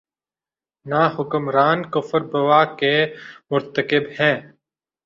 [0.85, 2.93] نہ حکمران کفر بواح کے
[3.51, 4.35] مرتکب ہیں۔